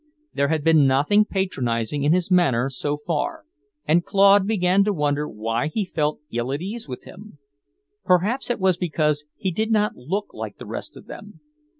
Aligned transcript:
There 0.33 0.47
had 0.47 0.63
been 0.63 0.87
nothing 0.87 1.25
patronizing 1.25 2.01
in 2.01 2.11
his 2.11 2.31
manner 2.31 2.71
so 2.71 2.97
far, 2.97 3.45
and 3.85 4.03
Claude 4.03 4.47
began 4.47 4.83
to 4.83 4.91
wonder 4.93 5.29
why 5.29 5.67
he 5.67 5.85
felt 5.85 6.21
ill 6.31 6.51
at 6.51 6.59
ease 6.59 6.87
with 6.87 7.03
him. 7.03 7.37
Perhaps 8.03 8.49
it 8.49 8.59
was 8.59 8.77
because 8.77 9.25
he 9.37 9.51
did 9.51 9.69
not 9.71 9.95
look 9.95 10.33
like 10.33 10.57
the 10.57 10.65
rest 10.65 10.97
of 10.97 11.05
them. 11.05 11.39